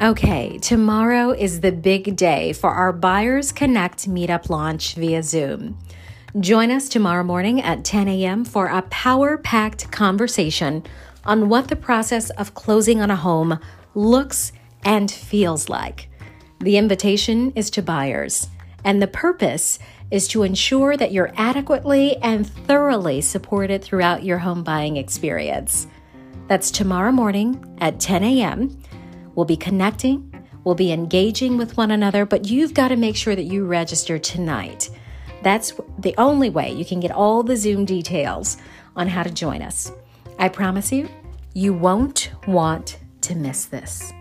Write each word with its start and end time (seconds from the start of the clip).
Okay, 0.00 0.58
tomorrow 0.58 1.30
is 1.30 1.60
the 1.60 1.72
big 1.72 2.16
day 2.16 2.52
for 2.52 2.70
our 2.70 2.92
Buyers 2.92 3.50
Connect 3.50 4.06
meetup 4.08 4.50
launch 4.50 4.94
via 4.94 5.22
Zoom. 5.22 5.78
Join 6.38 6.70
us 6.70 6.90
tomorrow 6.90 7.24
morning 7.24 7.62
at 7.62 7.82
10 7.82 8.06
a.m. 8.08 8.44
for 8.44 8.66
a 8.66 8.82
power 8.82 9.38
packed 9.38 9.90
conversation 9.90 10.82
on 11.24 11.48
what 11.48 11.68
the 11.68 11.76
process 11.76 12.28
of 12.30 12.52
closing 12.52 13.00
on 13.00 13.10
a 13.10 13.16
home 13.16 13.58
looks 13.94 14.52
and 14.84 15.10
feels 15.10 15.70
like. 15.70 16.10
The 16.60 16.76
invitation 16.76 17.52
is 17.52 17.70
to 17.70 17.82
buyers, 17.82 18.48
and 18.84 19.00
the 19.00 19.06
purpose 19.06 19.78
is 20.10 20.28
to 20.28 20.42
ensure 20.42 20.96
that 20.98 21.12
you're 21.12 21.32
adequately 21.36 22.16
and 22.18 22.46
thoroughly 22.46 23.22
supported 23.22 23.82
throughout 23.82 24.24
your 24.24 24.38
home 24.38 24.62
buying 24.62 24.98
experience. 24.98 25.86
That's 26.48 26.70
tomorrow 26.70 27.12
morning 27.12 27.76
at 27.80 27.98
10 27.98 28.22
a.m. 28.24 28.78
We'll 29.36 29.44
be 29.44 29.56
connecting, 29.56 30.44
we'll 30.64 30.74
be 30.74 30.90
engaging 30.90 31.58
with 31.58 31.76
one 31.76 31.92
another, 31.92 32.26
but 32.26 32.48
you've 32.48 32.74
got 32.74 32.88
to 32.88 32.96
make 32.96 33.14
sure 33.14 33.36
that 33.36 33.44
you 33.44 33.66
register 33.66 34.18
tonight. 34.18 34.90
That's 35.42 35.74
the 35.98 36.14
only 36.18 36.50
way 36.50 36.72
you 36.72 36.84
can 36.84 36.98
get 36.98 37.12
all 37.12 37.42
the 37.42 37.56
Zoom 37.56 37.84
details 37.84 38.56
on 38.96 39.06
how 39.06 39.22
to 39.22 39.30
join 39.30 39.62
us. 39.62 39.92
I 40.38 40.48
promise 40.48 40.90
you, 40.90 41.08
you 41.52 41.72
won't 41.72 42.32
want 42.48 42.98
to 43.20 43.34
miss 43.34 43.66
this. 43.66 44.12